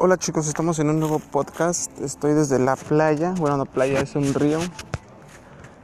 [0.00, 1.90] Hola chicos, estamos en un nuevo podcast.
[2.00, 3.34] Estoy desde la playa.
[3.36, 4.60] Bueno, la playa es un río.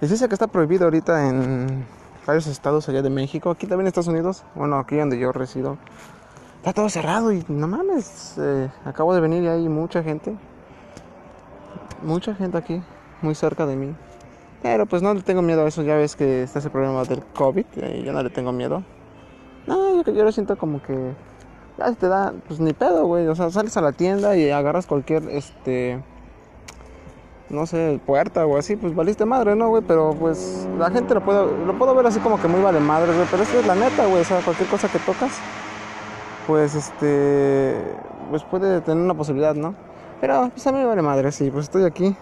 [0.00, 1.84] Y dice que está prohibido ahorita en
[2.24, 3.50] varios estados allá de México.
[3.50, 4.44] Aquí también en Estados Unidos.
[4.54, 5.78] Bueno, aquí donde yo resido.
[6.58, 8.36] Está todo cerrado y no mames.
[8.38, 10.36] eh, acabo de venir y hay mucha gente.
[12.04, 12.80] Mucha gente aquí,
[13.20, 13.96] muy cerca de mí.
[14.62, 15.82] Pero pues no le tengo miedo a eso.
[15.82, 17.66] Ya ves que está ese problema del COVID.
[17.96, 18.84] Y yo no le tengo miedo.
[19.66, 21.16] No, yo, yo lo siento como que
[21.78, 23.26] ya se te da, pues ni pedo, güey.
[23.26, 26.00] O sea, sales a la tienda y agarras cualquier, este,
[27.48, 29.82] no sé, puerta o así, pues valiste madre, ¿no, güey?
[29.86, 33.12] Pero pues la gente lo puede, lo puedo ver así como que muy vale madre,
[33.12, 33.26] güey.
[33.30, 34.22] Pero es que es la neta, güey.
[34.22, 35.32] O sea, cualquier cosa que tocas,
[36.46, 37.76] pues este,
[38.30, 39.74] pues puede tener una posibilidad, ¿no?
[40.20, 42.16] Pero pues a mí me vale madre, sí, pues estoy aquí.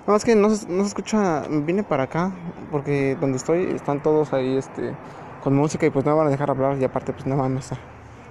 [0.00, 2.30] Nada más que no se, no se escucha, vine para acá,
[2.70, 4.94] porque donde estoy están todos ahí, este,
[5.42, 7.70] con música y pues no me van a dejar hablar y aparte, pues no mames.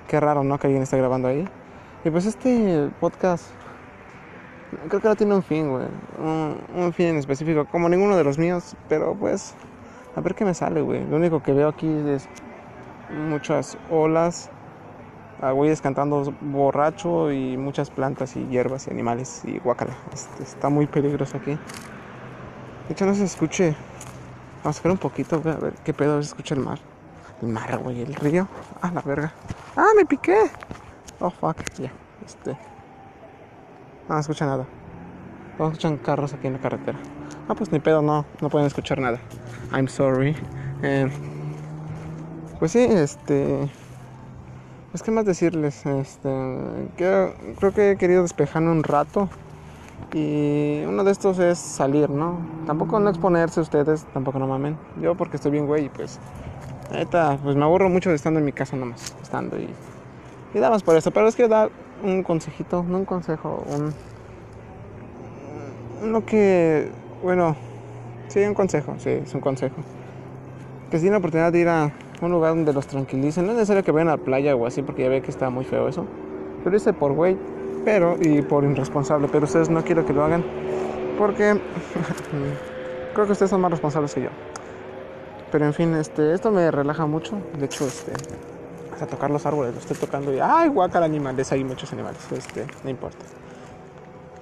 [0.08, 0.58] Qué raro, ¿no?
[0.59, 1.48] Que alguien esté grabando ahí.
[2.04, 3.46] Y pues este podcast
[4.88, 5.88] creo que no tiene un fin, güey.
[6.20, 8.76] Un, fin en específico, como ninguno de los míos.
[8.90, 9.55] Pero pues,
[10.16, 11.05] a ver qué me sale, güey.
[11.07, 12.27] Lo único que veo aquí es
[13.29, 14.49] muchas olas,
[15.41, 19.96] a güeyes cantando borracho y muchas plantas y hierbas y animales y guacala.
[20.13, 21.51] Este, está muy peligroso aquí.
[21.51, 23.76] De hecho, no se escuche.
[24.63, 26.79] Vamos a ver un poquito, a ver qué pedo se escucha el mar.
[27.41, 28.48] El mar, güey, el río.
[28.82, 29.34] Ah, la verga.
[29.76, 30.49] Ah, me piqué.
[31.20, 31.57] Oh, fuck.
[31.77, 31.91] Ya,
[32.26, 32.51] este.
[34.07, 34.65] No, no escucha nada.
[35.59, 36.98] No escuchan carros aquí en la carretera.
[37.48, 38.26] Ah, pues ni pedo, no.
[38.41, 39.20] No pueden escuchar nada.
[39.73, 40.35] I'm sorry.
[40.82, 41.09] Eh,
[42.59, 43.70] pues sí, este.
[44.91, 45.85] Pues, ¿qué más decirles?
[45.85, 46.29] Este.
[46.95, 49.29] Creo que he querido despejarme un rato.
[50.13, 52.39] Y uno de estos es salir, ¿no?
[52.65, 54.77] Tampoco no exponerse ustedes, tampoco no mamen.
[55.01, 56.20] Yo porque estoy bien, güey, y pues
[56.91, 59.68] Neta, pues me aburro mucho de estando en mi casa nomás, estando y,
[60.54, 61.12] y da más por eso.
[61.12, 61.70] Pero les quiero dar
[62.04, 63.94] un consejito, no un consejo, un.
[66.03, 66.90] Uno que.
[67.24, 67.56] Bueno,
[68.28, 69.75] sí, un consejo, sí, es un consejo.
[70.91, 71.91] Que si tienen la oportunidad de ir a
[72.22, 74.81] un lugar donde los tranquilicen, no es necesario que vayan a la playa o así,
[74.81, 76.06] porque ya ve que está muy feo eso.
[76.63, 77.38] Pero hice por güey,
[77.84, 80.44] pero, y por irresponsable, pero ustedes no quiero que lo hagan,
[81.18, 81.59] porque
[83.13, 84.29] creo que ustedes son más responsables que yo.
[85.55, 87.41] Pero en fin, este, esto me relaja mucho.
[87.57, 88.11] De hecho, este,
[88.91, 91.49] hasta tocar los árboles, lo estoy tocando y ¡ay, guacal animales!
[91.53, 93.25] Hay muchos animales, este, no importa.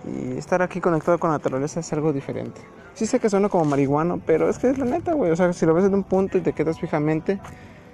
[0.08, 2.62] Y estar aquí conectado con la naturaleza es algo diferente.
[2.96, 5.30] Sí sé que suena como marihuano, pero es que es la neta, güey.
[5.30, 7.40] O sea, si lo ves en un punto y te quedas fijamente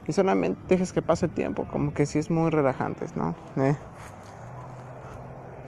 [0.08, 3.35] y solamente dejes que pase el tiempo, como que sí es muy relajante, ¿no?
[3.58, 3.75] Eh.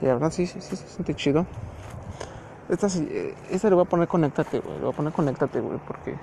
[0.00, 1.44] Y la verdad sí, sí, sí se siente chido.
[2.70, 2.86] Esta,
[3.50, 4.76] esta le voy a poner conéctate, güey.
[4.76, 6.16] Le voy a poner conéctate, güey, porque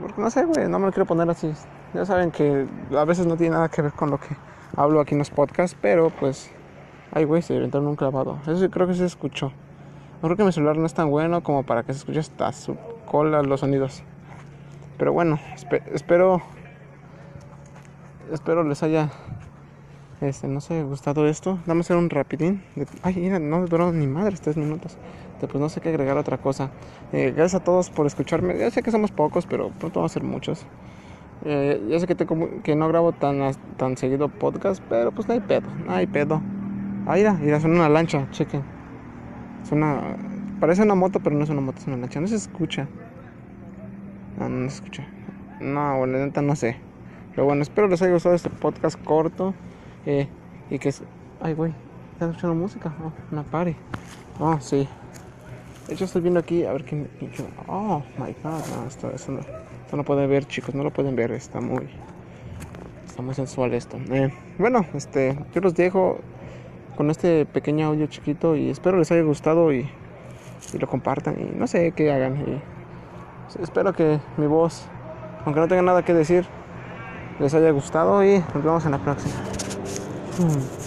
[0.00, 1.52] porque no sé, güey, no me lo quiero poner así.
[1.94, 4.36] Ya saben que a veces no tiene nada que ver con lo que
[4.76, 6.50] hablo aquí en los podcasts, pero pues.
[7.12, 8.38] Ay, güey, se inventaron un clavado.
[8.42, 9.52] Eso sí creo que se escuchó.
[10.22, 12.52] No creo que mi celular no es tan bueno como para que se escuche hasta
[12.52, 12.76] su
[13.06, 14.02] cola los sonidos.
[14.98, 16.42] Pero bueno, esp espero.
[18.32, 19.10] Espero les haya.
[20.20, 21.58] Este, no sé, gustado esto.
[21.66, 22.62] A hacer un rapidín.
[23.02, 24.96] Ay, mira, no duró ni madres, tres minutos.
[25.40, 26.70] De, pues no sé qué agregar otra cosa.
[27.12, 28.56] Eh, gracias a todos por escucharme.
[28.58, 30.66] Ya sé que somos pocos, pero pronto vamos a ser muchos.
[31.44, 33.40] Eh, ya sé que, tengo, que no grabo tan,
[33.76, 36.40] tan seguido podcast, pero pues no hay pedo, no hay pedo.
[37.06, 38.62] Ah, mira, mira, una lancha, chequen.
[39.64, 40.16] Suena,
[40.60, 42.20] parece una moto, pero no es una moto, es una lancha.
[42.20, 42.88] No se escucha.
[44.38, 45.06] No, no se escucha.
[45.60, 46.76] No, bueno, neta no sé.
[47.34, 49.54] Pero bueno, espero les haya gustado este podcast corto.
[50.06, 50.28] Eh,
[50.70, 51.02] y que es...
[51.40, 51.72] Ay, güey,
[52.12, 52.94] ¿estás escuchando música?
[53.04, 53.76] Oh, una party.
[54.38, 54.88] Oh, sí.
[55.86, 57.06] De hecho, estoy viendo aquí, a ver qué...
[57.66, 61.60] Oh, my God, no, esto, no, esto pueden ver, chicos, no lo pueden ver, está
[61.60, 61.88] muy...
[63.06, 63.96] Está muy sensual esto.
[64.10, 66.18] Eh, bueno, este, yo los dejo
[66.96, 69.88] con este pequeño audio chiquito y espero les haya gustado y,
[70.72, 72.62] y lo compartan y no sé qué hagan.
[73.60, 74.86] Espero que mi voz,
[75.44, 76.46] aunque no tenga nada que decir,
[77.38, 79.34] les haya gustado y nos vemos en la próxima.
[80.38, 80.85] 嗯。